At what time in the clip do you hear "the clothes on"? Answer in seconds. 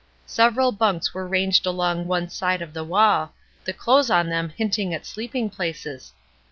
3.65-4.29